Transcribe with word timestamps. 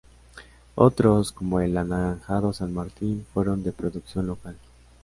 Otros, 0.73 1.31
como 1.31 1.59
el 1.59 1.77
Anaranjado 1.77 2.53
San 2.53 2.73
Martín, 2.73 3.23
fueron 3.35 3.61
de 3.61 3.71
producción 3.71 4.25
local. 4.25 4.55